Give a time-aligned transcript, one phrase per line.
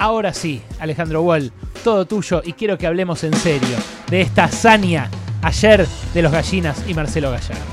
[0.00, 1.50] Ahora sí, Alejandro Wall,
[1.82, 3.76] todo tuyo y quiero que hablemos en serio
[4.08, 5.10] de esta hazaña
[5.42, 7.64] ayer de los Gallinas y Marcelo Gallardo.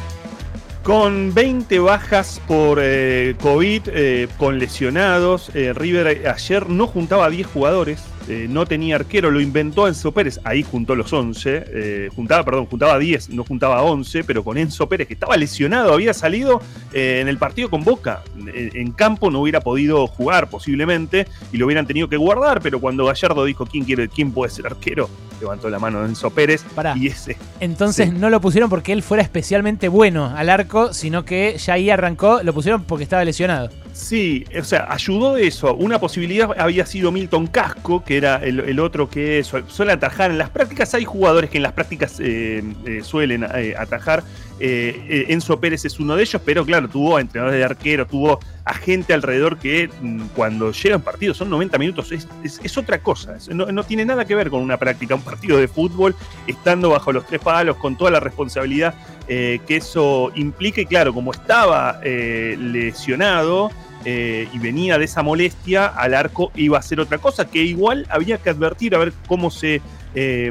[0.81, 7.29] Con 20 bajas por eh, COVID, eh, con lesionados, eh, River ayer no juntaba a
[7.29, 12.10] 10 jugadores, eh, no tenía arquero, lo inventó Enzo Pérez, ahí juntó los 11, eh,
[12.16, 16.14] juntaba, perdón, juntaba 10, no juntaba 11, pero con Enzo Pérez, que estaba lesionado, había
[16.14, 16.61] salido
[16.93, 21.57] eh, en el partido con Boca, en, en, campo no hubiera podido jugar posiblemente, y
[21.57, 25.10] lo hubieran tenido que guardar, pero cuando Gallardo dijo quién, quiere, quién puede ser arquero,
[25.39, 26.96] levantó la mano Enzo Pérez, Pará.
[26.97, 27.38] y ese...
[27.60, 28.16] Entonces Sí.
[28.18, 32.42] no lo pusieron porque él fuera especialmente bueno al arco, sino que ya ahí arrancó,
[32.44, 33.69] lo pusieron porque estaba lesionado.
[33.95, 35.73] Sí, o sea, ayudó eso.
[35.73, 40.31] Una posibilidad había sido Milton Casco, que era el, el otro que su- suele atajar.
[40.31, 44.21] En las prácticas hay jugadores que en las prácticas eh, eh, suelen eh, atajar.
[44.59, 48.05] Eh, eh, Enzo Pérez es uno de ellos, pero claro, tuvo a entrenadores de arquero,
[48.05, 52.77] tuvo a gente alrededor que mm, cuando llegan partidos, son 90 minutos, es, es- es
[52.77, 53.38] otra cosa.
[53.53, 56.15] No, no tiene nada que ver con una práctica, un partido de fútbol,
[56.47, 58.93] estando bajo los tres palos, con toda la responsabilidad
[59.27, 60.81] eh, que eso implica.
[60.81, 63.71] Y claro, como estaba eh, lesionado,
[64.03, 68.05] eh, y venía de esa molestia, al arco iba a ser otra cosa, que igual
[68.09, 69.81] había que advertir a ver cómo se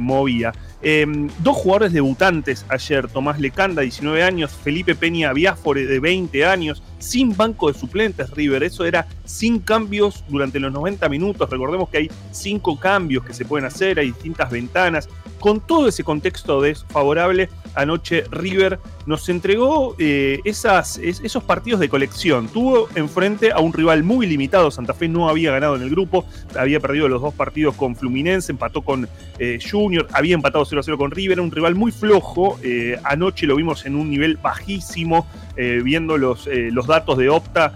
[0.00, 0.52] movía.
[0.86, 1.06] Eh,
[1.39, 7.34] dos jugadores debutantes ayer, Tomás Lecanda, 19 años, Felipe Peña Biafore, de 20 años, sin
[7.34, 12.11] banco de suplentes River, eso era sin cambios durante los 90 minutos, recordemos que hay
[12.33, 15.08] cinco cambios que se pueden hacer, hay distintas ventanas,
[15.41, 22.48] con todo ese contexto desfavorable, anoche River nos entregó eh, esos partidos de colección.
[22.48, 24.70] Tuvo enfrente a un rival muy limitado.
[24.70, 26.25] Santa Fe no había ganado en el grupo,
[26.56, 29.08] había perdido los dos partidos con Fluminense, empató con
[29.39, 32.58] eh, Junior, había empatado 0 a 0 con River, un rival muy flojo.
[32.62, 36.48] eh, anoche lo vimos en un nivel bajísimo, viendo los,
[36.86, 37.72] datos de Opta.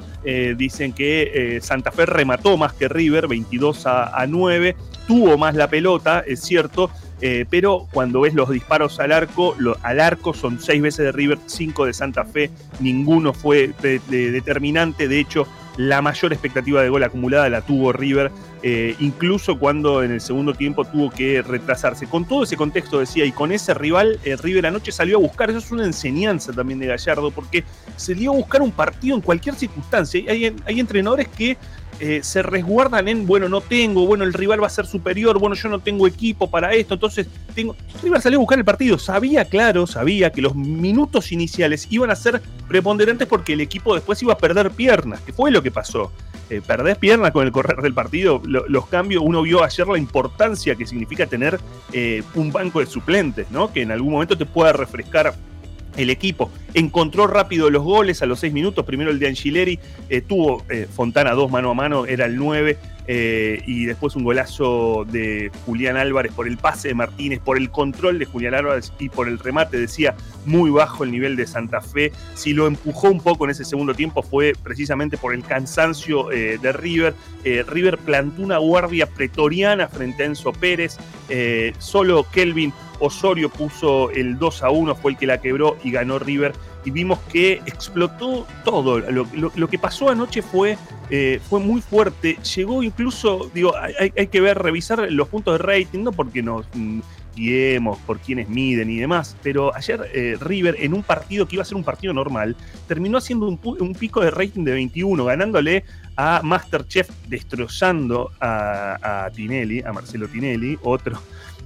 [0.57, 4.75] dicen que Santa Fe remató más que River, 22 a, a 9.
[5.07, 10.01] Tuvo más la pelota, es cierto, eh, pero cuando ves los disparos al arco, al
[10.01, 12.51] arco son seis veces de River, cinco de Santa Fe,
[12.81, 17.93] ninguno fue de- de- determinante, de hecho la mayor expectativa de gol acumulada la tuvo
[17.93, 18.33] River,
[18.65, 22.09] eh, incluso cuando en el segundo tiempo tuvo que retrasarse.
[22.09, 25.51] Con todo ese contexto decía, y con ese rival, eh, River anoche salió a buscar,
[25.51, 27.63] eso es una enseñanza también de Gallardo, porque
[27.99, 30.23] se dio a buscar un partido en cualquier circunstancia.
[30.31, 31.57] Hay, hay entrenadores que
[32.01, 35.57] eh, se resguardan en, bueno, no tengo, bueno, el rival va a ser superior, bueno,
[35.57, 37.27] yo no tengo equipo para esto, entonces
[37.57, 37.75] tengo...
[38.03, 42.15] River salió a buscar el partido, sabía, claro, sabía que los minutos iniciales iban a
[42.17, 46.13] ser preponderantes porque el equipo después iba a perder piernas, que fue lo que pasó.
[46.51, 49.99] Eh, perdés piernas con el correr del partido, lo- los cambios, uno vio ayer la
[49.99, 51.61] importancia que significa tener
[51.93, 53.71] eh, un banco de suplentes, ¿no?
[53.71, 55.35] Que en algún momento te pueda refrescar
[55.97, 56.51] el equipo.
[56.75, 58.85] Encontró rápido los goles a los seis minutos.
[58.85, 59.79] Primero el de Angileri,
[60.09, 62.79] eh, tuvo eh, Fontana dos mano a mano, era el 9.
[63.11, 67.71] eh, y después un golazo de Julián Álvarez por el pase de Martínez, por el
[67.71, 69.79] control de Julián Álvarez y por el remate.
[69.79, 72.13] Decía muy bajo el nivel de Santa Fe.
[72.35, 76.59] Si lo empujó un poco en ese segundo tiempo fue precisamente por el cansancio eh,
[76.61, 77.15] de River.
[77.67, 80.99] River plantó una guardia pretoriana frente a Enzo Pérez.
[81.79, 86.19] Solo Kelvin Osorio puso el 2 a 1, fue el que la quebró y ganó
[86.19, 86.53] River.
[86.85, 89.01] Y vimos que explotó todo.
[89.01, 90.79] Lo, que pasó anoche fue,
[91.11, 92.39] eh, fue muy fuerte.
[92.57, 97.01] Llegó incluso, digo, hay, que ver, revisar los puntos de rating, no porque nos mm,
[97.39, 101.63] guiemos por quienes miden y demás, pero ayer eh, River en un partido que iba
[101.63, 102.57] a ser un partido normal,
[102.87, 105.85] terminó haciendo un, un pico de rating de 21, ganándole
[106.17, 111.21] a Masterchef, destrozando a, a Tinelli, a Marcelo Tinelli, otro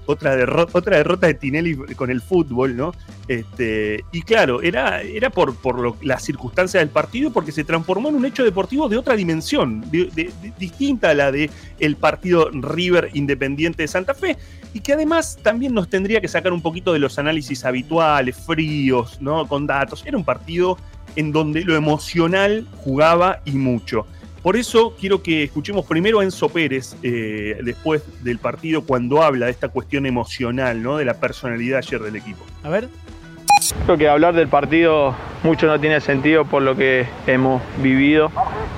[0.06, 2.92] otra, derro- otra derrota de Tinelli con el fútbol, ¿no?
[3.28, 8.16] Este, y claro, era, era por, por las circunstancias del partido, porque se transformó en
[8.16, 9.84] un hecho deportivo de otra dimensión,
[10.58, 14.36] distinta a la de el partido River Independiente de Santa Fe,
[14.74, 19.18] y que además también nos tendría que sacar un poquito de los análisis habituales, fríos,
[19.20, 19.46] ¿no?
[19.46, 20.02] Con datos.
[20.06, 20.78] Era un partido
[21.14, 24.06] en donde lo emocional jugaba y mucho.
[24.42, 29.46] Por eso quiero que escuchemos primero a Enzo Pérez, eh, después del partido, cuando habla
[29.46, 30.96] de esta cuestión emocional, ¿no?
[30.96, 32.44] de la personalidad ayer del equipo.
[32.64, 32.88] A ver.
[33.86, 38.32] Creo que hablar del partido mucho no tiene sentido por lo que hemos vivido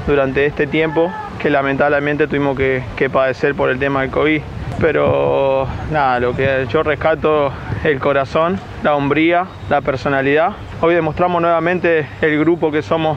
[0.07, 4.43] durante este tiempo, que lamentablemente tuvimos que, que padecer por el tema del COVID.
[4.81, 7.51] Pero nada, lo que yo rescato
[7.85, 10.51] el corazón, la hombría, la personalidad.
[10.83, 13.17] Hoy demostramos nuevamente el grupo que somos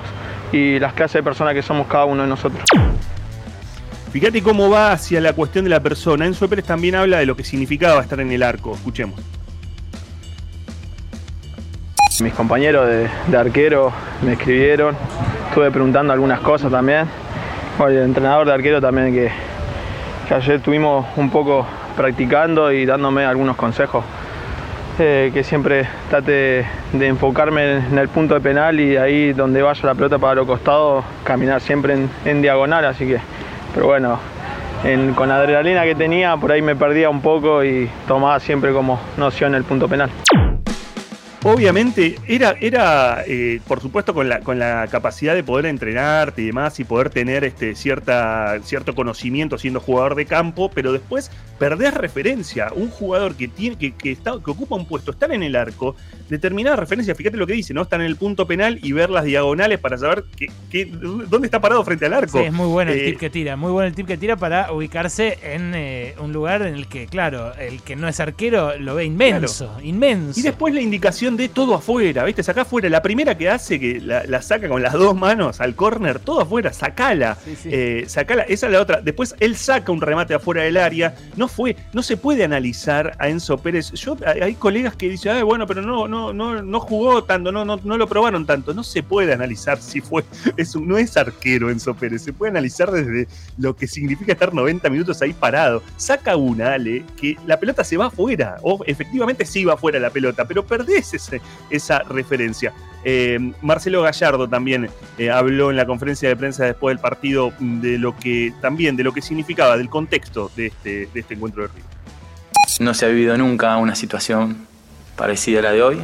[0.52, 2.64] y las clases de personas que somos cada uno de nosotros.
[4.12, 6.26] Fíjate cómo va hacia la cuestión de la persona.
[6.26, 8.74] Enzo Pérez también habla de lo que significaba estar en el arco.
[8.74, 9.20] Escuchemos.
[12.20, 13.92] Mis compañeros de, de arquero
[14.24, 14.96] me escribieron,
[15.50, 17.08] estuve preguntando algunas cosas también.
[17.78, 19.30] Bueno, el entrenador de arquero también que,
[20.34, 21.64] ayer estuvimos un poco
[21.96, 24.04] practicando y dándome algunos consejos.
[24.98, 29.94] Que siempre trate de enfocarme en el punto de penal y ahí donde vaya la
[29.94, 31.96] pelota para los costados, caminar siempre
[32.26, 33.20] en, diagonal, así que,
[33.76, 34.18] pero bueno,
[35.14, 39.00] con la adrenalina que tenía, por ahí me perdía un poco y tomaba siempre como
[39.18, 40.10] noción el punto penal.
[41.48, 46.48] Obviamente, era, era eh, por supuesto, con la, con la capacidad de poder entrenarte y
[46.48, 51.94] demás y poder tener este, cierta, cierto conocimiento siendo jugador de campo, pero después perdés
[51.94, 52.72] referencia.
[52.76, 55.96] Un jugador que, tiene, que, que, está, que ocupa un puesto, estar en el arco,
[56.30, 57.82] determinada referencia, fíjate lo que dice, ¿no?
[57.82, 60.26] Estar en el punto penal y ver las diagonales para saber
[60.70, 62.40] que, dónde está parado frente al arco.
[62.40, 64.36] Sí, es muy bueno el eh, tip que tira, muy bueno el tip que tira
[64.36, 68.78] para ubicarse en eh, un lugar en el que, claro, el que no es arquero
[68.78, 70.40] lo ve inmenso, inmenso.
[70.40, 72.44] Y después la indicación de todo afuera, ¿viste?
[72.44, 72.90] Saca afuera.
[72.90, 76.74] La primera que hace, que la, saca con las dos manos al córner, todo afuera,
[76.74, 77.38] sacala.
[77.66, 78.44] Eh, sacala.
[78.44, 79.02] Esa es la otra.
[79.02, 81.16] Después él saca un remate afuera del área.
[81.36, 83.92] No fue, no se puede analizar a Enzo Pérez.
[83.92, 87.80] Yo, hay colegas que dicen, bueno, pero no, no, no, no jugó tanto, no, no,
[87.84, 88.74] no lo probaron tanto.
[88.74, 90.24] No se puede analizar si fue.
[90.58, 92.24] Es no es arquero Enzo Pérez.
[92.24, 95.84] Se puede analizar desde lo que significa estar 90 minutos ahí parado.
[95.98, 98.58] Saca una, Ale, que la pelota se va afuera.
[98.64, 101.14] O efectivamente sí va afuera la pelota, pero perdés
[101.70, 102.74] esa referencia.
[103.04, 107.98] Eh, Marcelo Gallardo también eh, habló en la conferencia de prensa después del partido de
[107.98, 111.84] lo que también de lo que significaba, del contexto de este, este encuentro de Río.
[112.80, 114.68] No se ha vivido nunca una situación
[115.16, 116.00] parecida a la de hoy,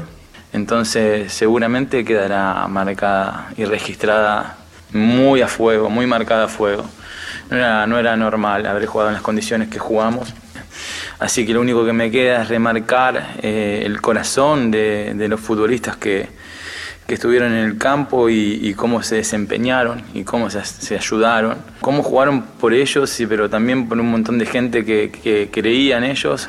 [0.54, 4.58] entonces seguramente quedará marcada y registrada
[4.94, 6.86] muy a fuego, muy marcada a fuego.
[7.50, 10.34] No era normal haber jugado en las condiciones que jugamos
[11.20, 15.98] Así que lo único que me queda es remarcar eh, el corazón de, los futbolistas
[15.98, 16.28] que,
[17.08, 22.74] estuvieron en el campo y, cómo se desempeñaron y cómo se, ayudaron, cómo jugaron por
[22.74, 26.48] ellos, pero también por un montón de gente que, que creía en ellos.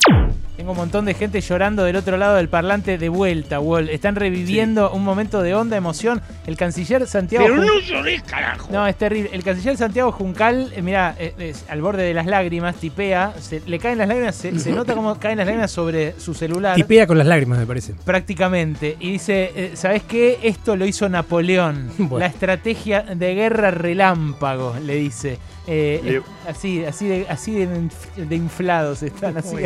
[0.56, 3.88] Tengo un montón de gente llorando del otro lado del parlante de vuelta, Wall.
[3.88, 6.22] Están reviviendo un momento de honda emoción.
[6.46, 7.44] El canciller Santiago.
[7.44, 8.68] Pero no lloré, carajo.
[8.70, 9.30] No, es terrible.
[9.32, 13.34] El canciller Santiago Juncal, eh, mira, eh, al borde de las lágrimas, tipea,
[13.66, 16.76] le caen las lágrimas, se, nota cómo caen las lágrimas sobre su celular.
[16.76, 17.94] Tipea con las lágrimas, me parece.
[18.04, 18.96] Prácticamente.
[19.00, 20.38] Y dice, eh, ¿sabes qué?
[20.42, 21.90] Esto lo hizo Napoleón.
[22.16, 25.38] La estrategia de guerra relámpago, le dice.
[25.66, 29.38] Eh, así, así, de, así de, inflados están.
[29.38, 29.56] Así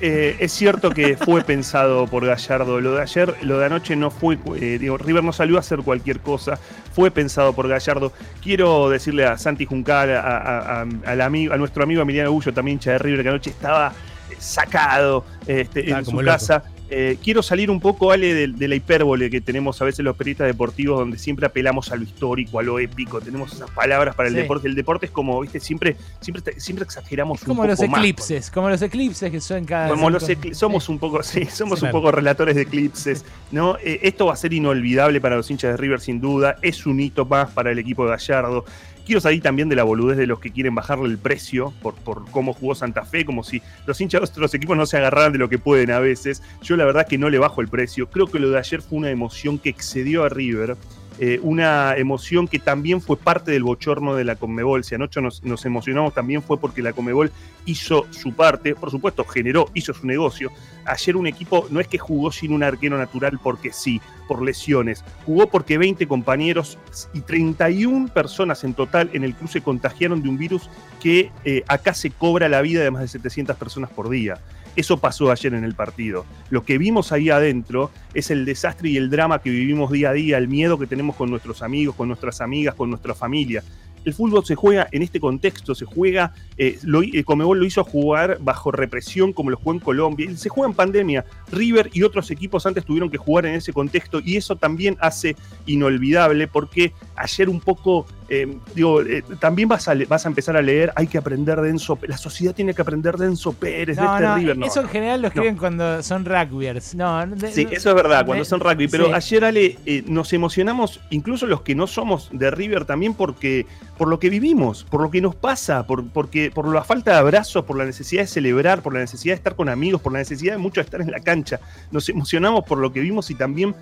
[0.00, 2.80] eh, es, cierto que fue pensado por Gallardo.
[2.80, 4.38] Lo de ayer, lo de anoche no fue.
[4.60, 6.58] Eh, digo, River no salió a hacer cualquier cosa.
[6.92, 8.12] Fue pensado por Gallardo.
[8.42, 13.22] Quiero decirle a Santi Juncal, a, a, nuestro amigo Emiliano Bullo, también hincha de River,
[13.22, 13.92] que anoche estaba
[14.38, 16.62] sacado este, en su casa.
[16.88, 20.46] Eh, quiero salir un poco, Ale, de, la hipérbole que tenemos a veces los periodistas
[20.46, 24.34] deportivos, donde siempre apelamos a lo histórico, a lo épico, tenemos esas palabras para el
[24.34, 24.68] deporte.
[24.68, 28.68] El deporte es como, viste, siempre, siempre, siempre exageramos un como poco los eclipses, como
[28.68, 29.88] los eclipses que son cada.
[29.88, 33.76] Como los somos un poco, sí, somos un poco relatores de eclipses, ¿no?
[33.78, 36.56] Eh, esto va a ser inolvidable para los hinchas de River, sin duda.
[36.62, 38.64] Es un hito más para el equipo de Gallardo.
[39.06, 41.94] Quiero salir también de la boludez de los que quieren bajarle el precio por,
[42.32, 45.38] cómo jugó Santa Fe, como si los hinchas de otros equipos no se agarraran de
[45.38, 46.42] lo que pueden a veces.
[46.60, 48.10] Yo la verdad que no le bajo el precio.
[48.10, 50.76] Creo que lo de ayer fue una emoción que excedió a River.
[51.18, 54.82] Eh, una emoción que también fue parte del bochorno de la Conmebol.
[54.82, 57.30] Si anoche nos, nos, emocionamos también fue porque la Conmebol
[57.64, 60.50] hizo su parte, por supuesto, generó, hizo su negocio.
[60.86, 65.04] Ayer un equipo no es que jugó sin un arquero natural porque sí, por lesiones,
[65.24, 66.78] jugó porque 20 compañeros
[67.12, 70.68] y 31 personas en total en el cruce contagiaron de un virus
[71.00, 74.38] que eh, acá se cobra la vida de más de 700 personas por día.
[74.76, 76.26] Eso pasó ayer en el partido.
[76.50, 80.12] Lo que vimos ahí adentro es el desastre y el drama que vivimos día a
[80.12, 83.64] día, el miedo que tenemos con nuestros amigos, con nuestras amigas, con nuestra familia
[84.06, 87.82] el fútbol se juega en este contexto, se juega, eh, lo, eh, Comebol lo hizo
[87.82, 91.24] jugar bajo represión como lo jugó en Colombia, se juega en pandemia.
[91.50, 95.34] River y otros equipos antes tuvieron que jugar en ese contexto y eso también hace
[95.66, 100.62] inolvidable porque ayer un poco eh, digo, eh, también vas a, vas a empezar a
[100.62, 104.04] leer, hay que aprender de Enzo La sociedad tiene que aprender de Enzo Pérez, de
[104.04, 104.58] este River.
[104.64, 106.94] eso en general lo escriben cuando son rugbyers.
[106.96, 108.88] No, sí, eso es verdad, cuando son rugby.
[108.88, 113.66] Pero ayer, Ale, eh, nos emocionamos, incluso los que no somos de River, también porque
[113.96, 117.18] por lo que vivimos, por lo que nos pasa, por, porque, por la falta de
[117.18, 120.18] abrazos, por la necesidad de celebrar, por la necesidad de estar con amigos, por la
[120.18, 121.60] necesidad de mucho estar en la cancha.
[121.92, 123.74] Nos emocionamos por lo que vimos y también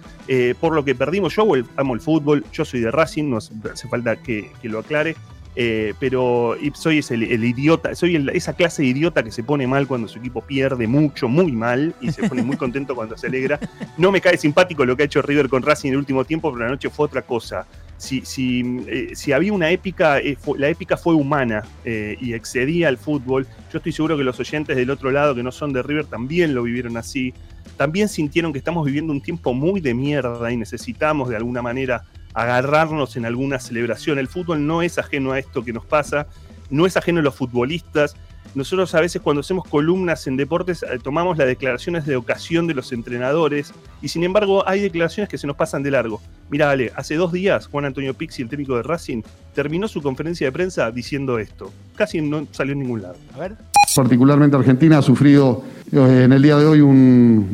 [0.60, 1.34] por lo que perdimos.
[1.34, 1.46] Yo
[1.76, 5.16] amo el fútbol, yo soy de Racing, no hace falta que que, lo aclare.
[5.56, 10.08] Eh, pero soy el, idiota, soy esa clase de idiota que se pone mal cuando
[10.08, 13.60] su equipo pierde mucho, muy mal, y se pone muy contento cuando se alegra.
[13.96, 16.52] No me cae simpático lo que ha hecho River con Racing en el último tiempo,
[16.52, 17.66] pero la noche fue otra cosa.
[17.98, 22.98] si, si, eh, si había una épica, eh, la épica fue humana y excedía al
[22.98, 23.46] fútbol.
[23.72, 26.52] Yo estoy seguro que los oyentes del otro lado, que no son de River, también
[26.52, 27.32] lo vivieron así.
[27.76, 32.04] También sintieron que estamos viviendo un tiempo muy de mierda y necesitamos de alguna manera
[32.34, 34.18] agarrarnos en alguna celebración.
[34.18, 36.26] El fútbol no es ajeno a esto que nos pasa,
[36.70, 38.16] no es ajeno a los futbolistas,
[38.54, 42.74] nosotros a veces cuando hacemos columnas en deportes eh, tomamos las declaraciones de ocasión de
[42.74, 46.20] los entrenadores y sin embargo hay declaraciones que se nos pasan de largo.
[46.50, 49.22] Mira, Ale, hace dos días Juan Antonio Pixi, el técnico de Racing,
[49.54, 51.72] terminó su conferencia de prensa diciendo esto.
[51.96, 53.16] Casi no salió en ningún lado.
[53.34, 53.56] A ver.
[53.96, 57.50] Particularmente Argentina ha sufrido eh, en el día de hoy un,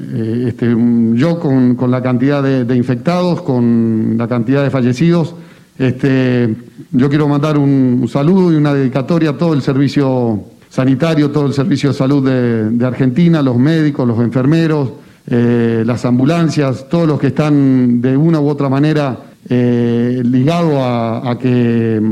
[0.00, 0.74] eh, este,
[1.14, 5.34] yo con, la cantidad de infectados, con la cantidad de fallecidos
[5.78, 6.56] este,
[6.90, 11.52] yo quiero mandar un, saludo y una dedicatoria a todo el servicio sanitario, todo el
[11.52, 14.90] servicio de salud de, Argentina, los médicos, los enfermeros,
[15.28, 21.38] eh, las ambulancias, todos los que están de una u otra manera eh, ligados a,
[21.40, 22.02] que,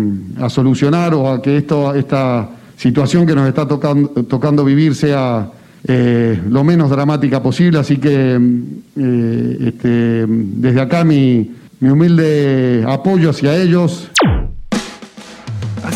[0.41, 5.51] a solucionar o a que esto, esta situación que nos está tocando vivir sea
[5.89, 7.79] eh, lo menos dramática posible.
[7.79, 8.39] Así que
[8.97, 11.51] este, desde acá mi
[11.81, 14.11] mi humilde apoyo hacia ellos.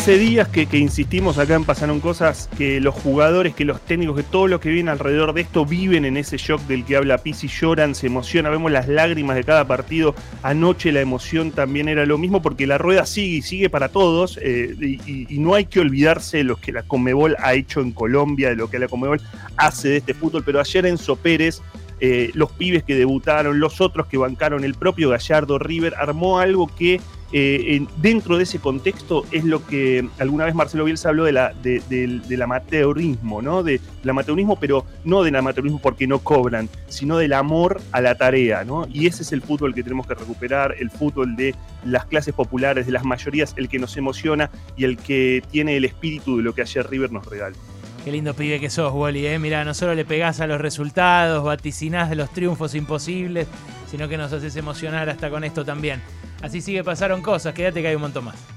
[0.01, 4.23] Hace días que, insistimos acá en Pasaron Cosas, que los jugadores, que los técnicos, que
[4.23, 7.47] todo lo que viene alrededor de esto viven en ese shock del que habla Pizzi,
[7.47, 10.15] lloran, se emocionan, vemos las lágrimas de cada partido.
[10.41, 14.39] Anoche la emoción también era lo mismo porque la rueda sigue y sigue para todos
[14.41, 18.49] eh, y, no hay que olvidarse de lo que la Comebol ha hecho en Colombia,
[18.49, 19.21] de lo que la Comebol
[19.55, 21.61] hace de este fútbol, pero ayer Enzo Pérez
[21.99, 26.65] eh, los pibes que debutaron, los otros que bancaron, el propio Gallardo River, armó algo
[26.65, 26.99] que
[27.33, 31.53] eh, dentro de ese contexto es lo que alguna vez Marcelo Bielsa habló de la,
[31.53, 33.63] del amateurismo, ¿no?
[33.63, 38.63] del amateurismo, pero no del amateurismo porque no cobran, sino del amor a la tarea,
[38.63, 38.87] ¿no?
[38.91, 42.85] Y ese es el fútbol que tenemos que recuperar, el fútbol de las clases populares,
[42.85, 46.53] de las mayorías, el que nos emociona y el que tiene el espíritu de lo
[46.53, 47.55] que ayer River nos regaló.
[48.03, 49.37] Qué lindo pibe que sos, Wally, ¿eh?
[49.37, 53.47] Mirá, no solo le pegás a los resultados, vaticinás de los triunfos imposibles,
[53.91, 56.01] sino que nos haces emocionar hasta con esto también.
[56.41, 58.51] Así sigue, pasaron cosas, quédate que hay un montón más.